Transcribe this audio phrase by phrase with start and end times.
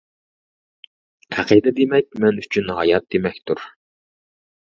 [1.35, 3.63] ئەقىدە دېمەك مەن ئۈچۈن ھايات دېمەكتۇر.